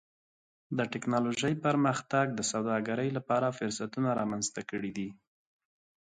د 0.77 0.79
ټکنالوجۍ 0.93 1.53
پرمختګ 1.65 2.25
د 2.33 2.39
سوداګرۍ 2.51 3.09
لپاره 3.17 3.55
فرصتونه 3.57 4.09
رامنځته 4.19 4.61
کړي 4.69 4.91
دي. 4.97 5.09